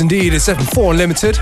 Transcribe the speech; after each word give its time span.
Indeed. 0.00 0.34
It's 0.34 0.48
FM4 0.48 0.90
Unlimited. 0.90 1.38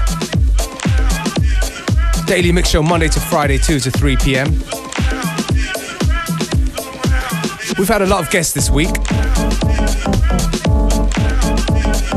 Daily 2.27 2.53
mix 2.53 2.71
show 2.71 2.83
Monday 2.83 3.09
to 3.09 3.21
Friday, 3.21 3.59
2 3.59 3.81
to 3.81 3.91
3 3.91 4.17
p.m. 4.17 4.51
We've 7.79 7.89
had 7.89 8.03
a 8.03 8.07
lot 8.07 8.25
of 8.25 8.31
guests 8.31 8.53
this 8.53 8.71
week. 8.71 8.95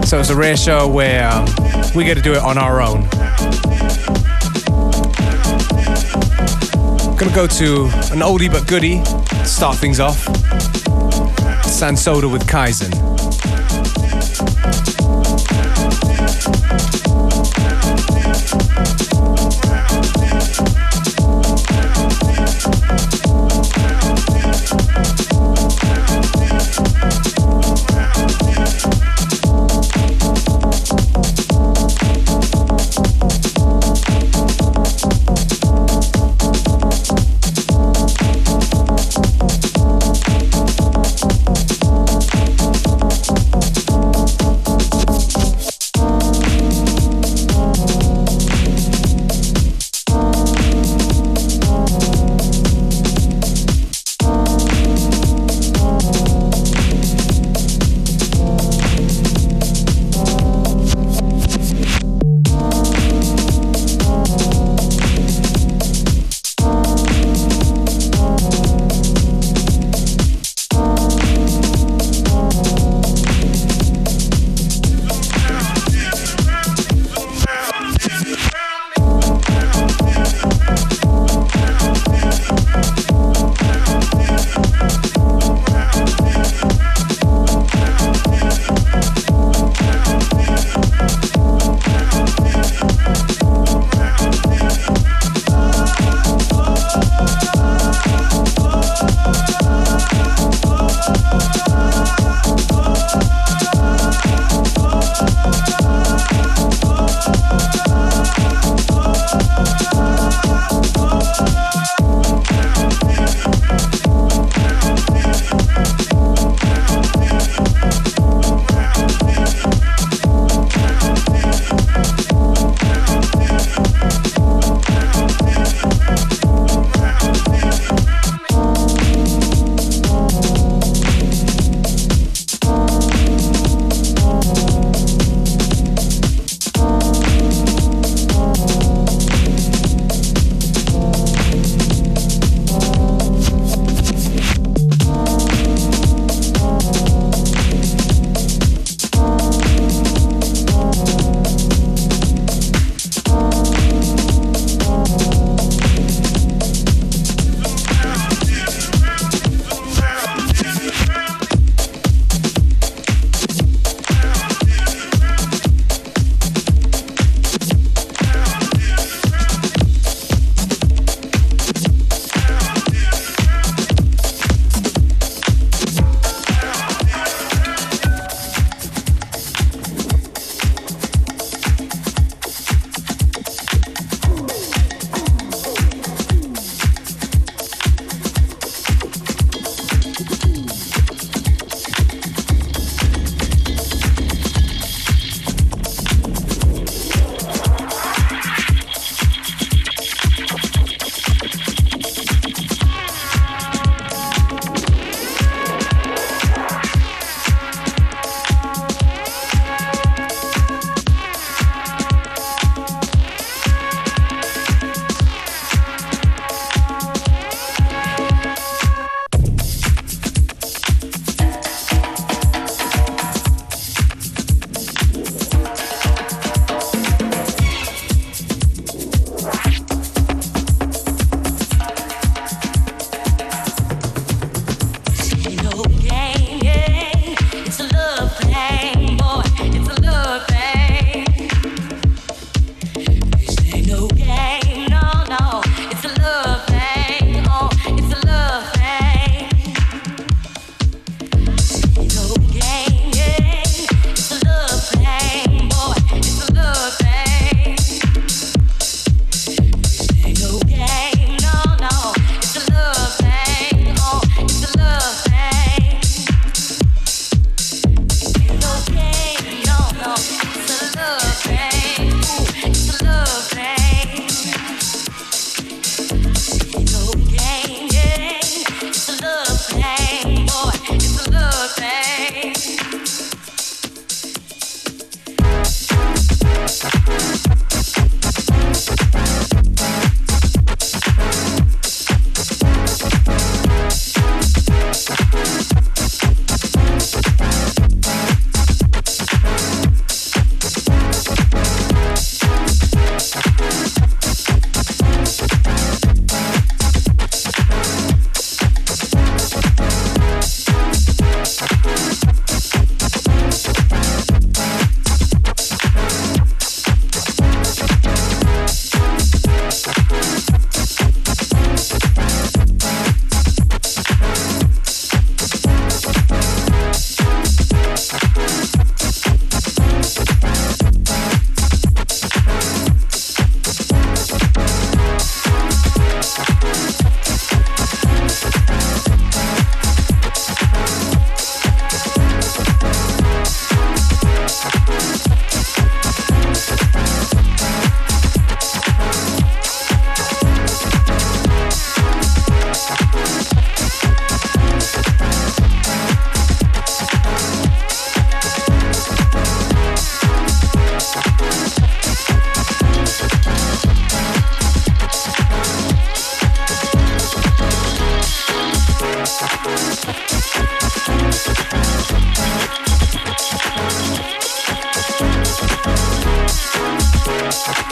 So 0.05 0.20
it's 0.20 0.29
a 0.29 0.35
rare 0.35 0.57
show 0.57 0.88
where 0.88 1.29
um, 1.29 1.45
we 1.95 2.03
get 2.03 2.15
to 2.15 2.21
do 2.21 2.34
it 2.34 2.43
on 2.43 2.57
our 2.57 2.81
own. 2.81 3.01
Gonna 7.17 7.35
go 7.35 7.48
to 7.48 7.85
an 8.12 8.21
oldie 8.21 8.51
but 8.51 8.67
goodie 8.67 9.03
start 9.45 9.77
things 9.77 9.99
off. 9.99 10.26
Sansoda 11.63 12.31
with 12.31 12.45
Kaizen. 12.48 12.98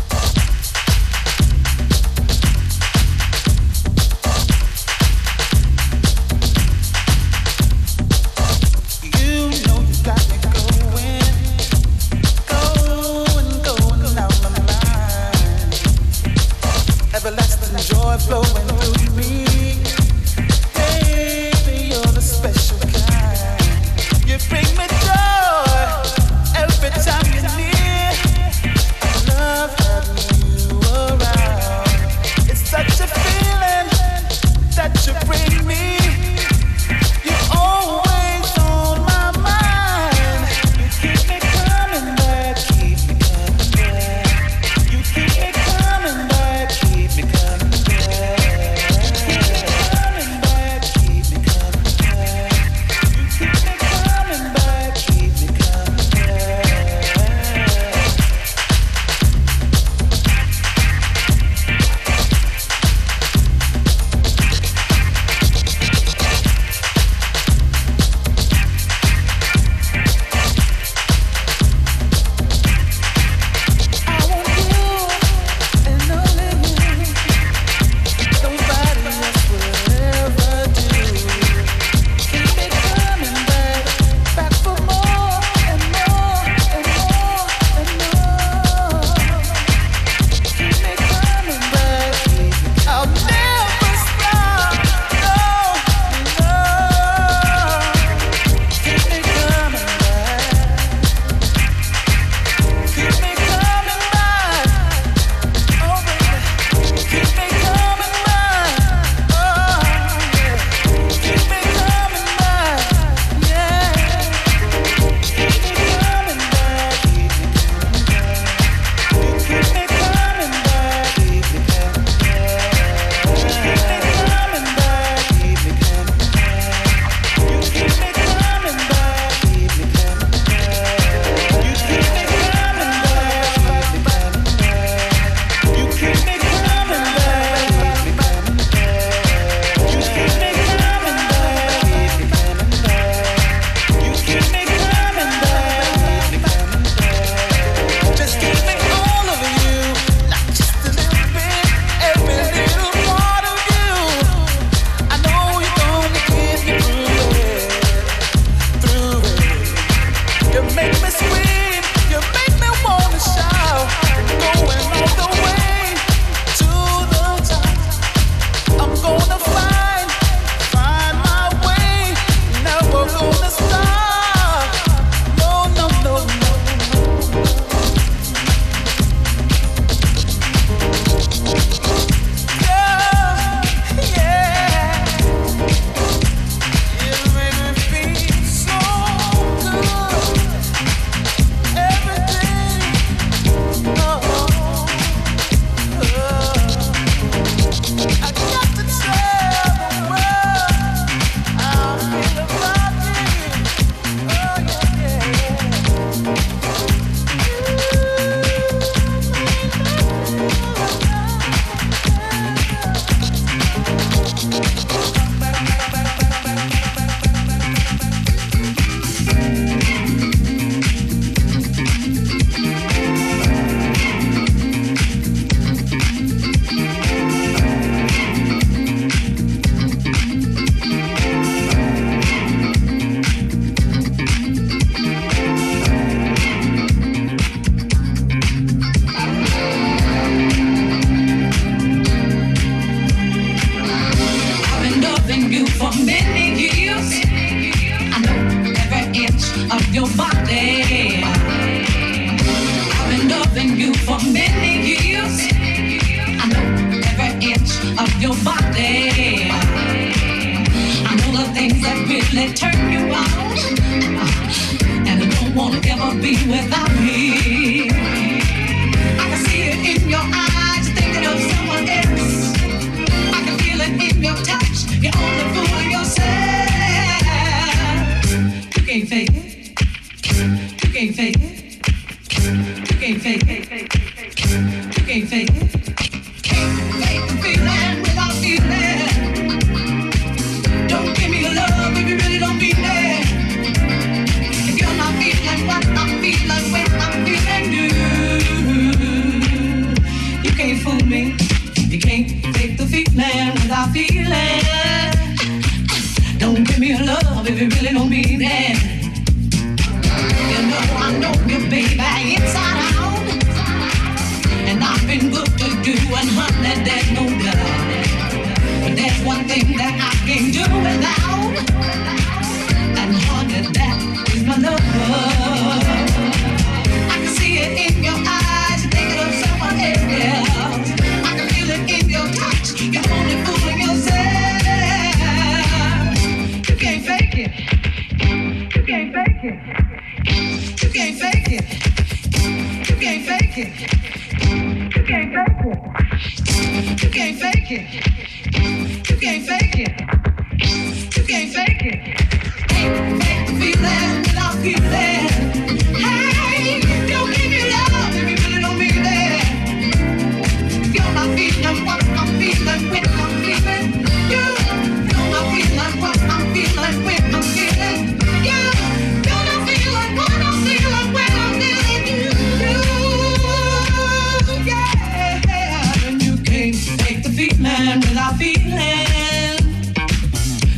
feeling 377.49 377.99
without 378.01 378.35
feeling. 378.35 379.57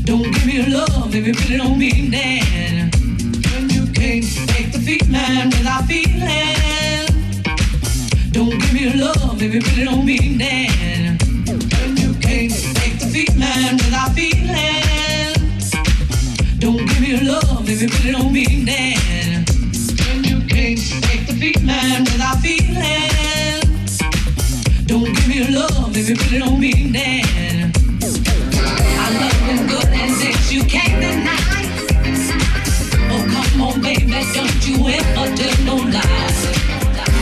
Don't 0.05 0.31
give 0.31 0.45
me 0.45 0.65
love 0.67 1.13
if 1.13 1.27
you 1.27 1.33
really 1.33 1.57
don't 1.57 1.77
mean 1.77 2.13
it. 2.13 2.95
When 3.51 3.69
you 3.69 3.85
can't 3.91 4.23
take 4.53 4.71
the 4.71 4.79
feeling 4.79 5.49
without 5.55 5.83
feeling. 5.85 7.07
Don't 8.31 8.57
give 8.61 8.73
me 8.73 8.93
love 8.93 9.41
if 9.41 9.53
you 9.53 9.61
really 9.61 9.83
don't 9.83 10.05
mean 10.05 10.39
it. 10.39 11.21
When 11.81 11.97
you 11.97 12.13
can't 12.25 12.53
take 12.79 12.97
the 12.99 13.07
feeling 13.13 13.75
without 13.83 14.11
feeling. 14.17 15.39
Don't 16.59 16.85
give 16.87 17.01
me 17.01 17.19
love 17.29 17.67
if 17.67 17.81
you 17.81 17.89
really 17.89 18.11
don't 18.11 18.31
mean 18.31 18.67
it. 18.69 19.12
You 26.13 26.39
love 26.39 26.63
is 26.63 26.73
good 29.61 29.89
as 29.89 30.21
if 30.21 30.53
you 30.53 30.63
can't 30.63 31.01
deny. 31.01 31.65
Oh, 33.09 33.23
come 33.33 33.61
on, 33.63 33.81
baby, 33.81 34.05
don't 34.11 34.67
you 34.67 34.89
ever 34.89 35.35
tell 35.35 35.57
no 35.65 35.75
lies. 35.75 36.39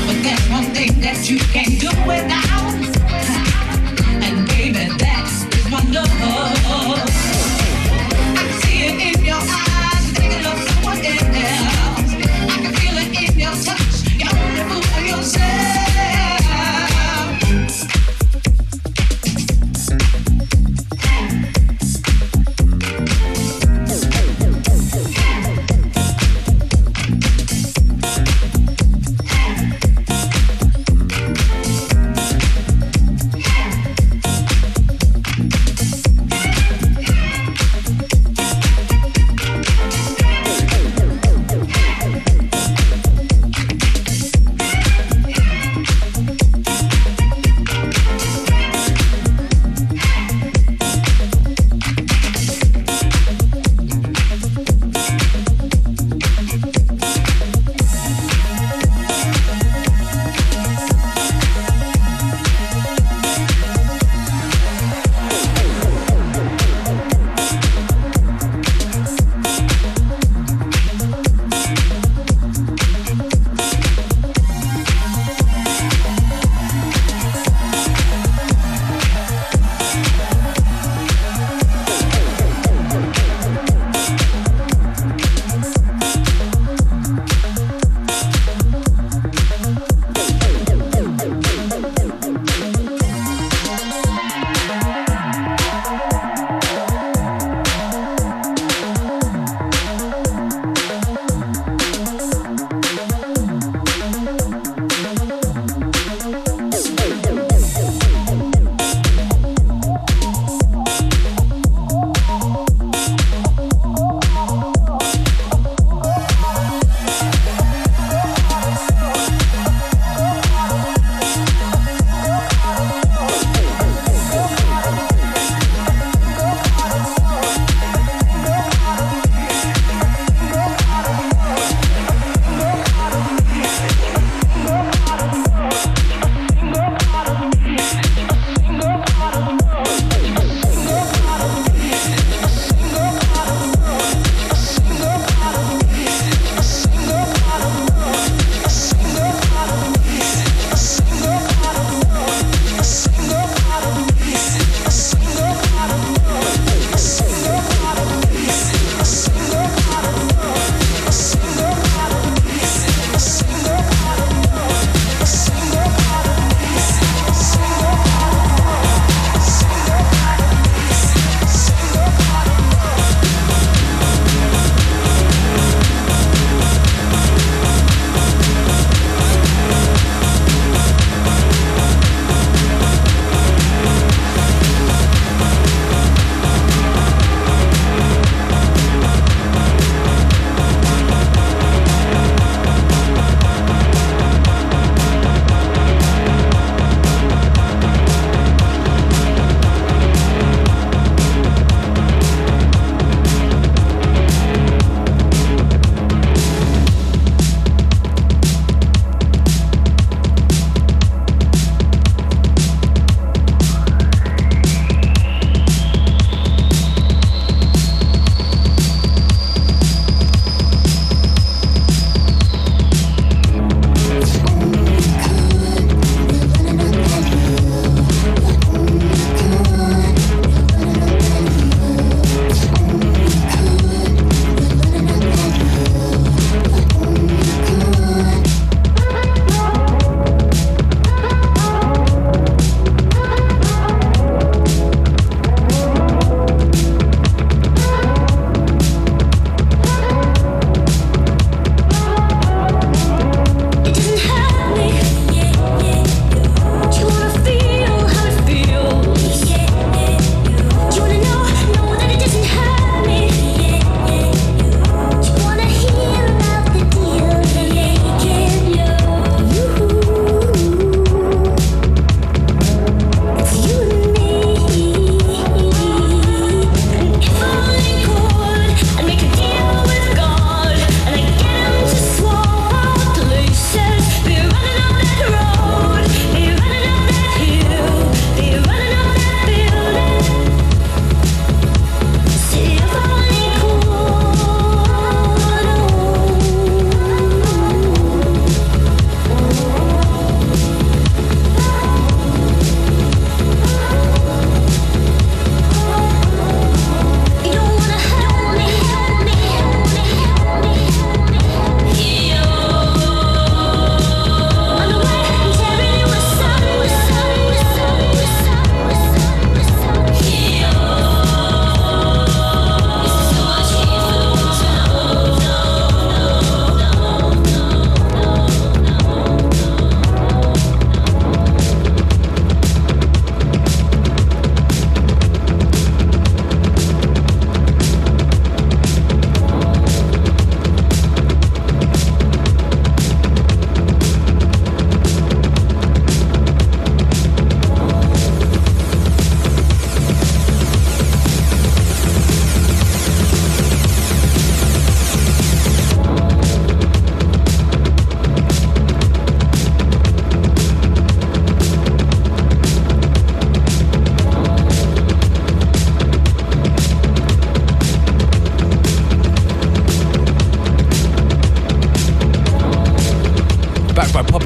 But 0.05 0.17
one 0.51 0.67
thing 0.75 1.00
that 1.00 1.29
you 1.29 1.39
can't 1.53 1.79
do 1.79 1.88
without. 2.05 2.74
And 4.25 4.45
baby, 4.50 4.83
that 5.00 5.25
is 5.53 5.63
my 5.71 5.79
love. 5.89 6.12
I 8.36 8.43
see 8.60 8.79
it 8.88 9.15
in 9.15 9.24
your 9.24 9.39
eyes, 9.39 10.05
thinking 10.17 10.45
of 10.45 10.57
someone 10.67 11.00
else. 11.00 12.12
I 12.43 12.57
can 12.60 12.74
feel 12.75 12.98
it 12.98 13.12
in 13.24 13.39
your 13.39 13.55
touch, 13.63 13.95
only 14.27 15.10
yourself. 15.10 15.61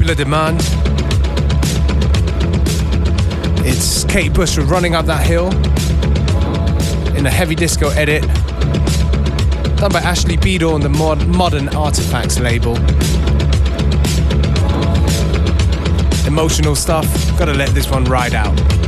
Popular 0.05 0.23
demand. 0.23 0.59
It's 3.65 4.03
Kate 4.03 4.31
Bush 4.31 4.55
Running 4.59 4.93
Up 4.93 5.07
That 5.07 5.25
Hill 5.25 5.47
in 7.17 7.25
a 7.25 7.29
heavy 7.31 7.55
disco 7.55 7.89
edit 7.89 8.21
done 9.77 9.91
by 9.91 10.01
Ashley 10.01 10.37
Beadle 10.37 10.75
on 10.75 10.81
the 10.81 10.89
mod- 10.89 11.27
Modern 11.27 11.69
Artifacts 11.69 12.39
label. 12.39 12.75
Emotional 16.27 16.75
stuff, 16.75 17.07
gotta 17.39 17.53
let 17.53 17.69
this 17.69 17.89
one 17.89 18.03
ride 18.05 18.35
out. 18.35 18.84